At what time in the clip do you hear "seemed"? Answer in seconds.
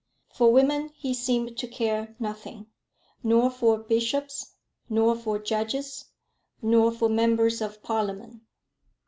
1.13-1.59